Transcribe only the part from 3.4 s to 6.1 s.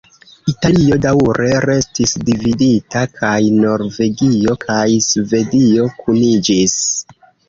Norvegio kaj Svedio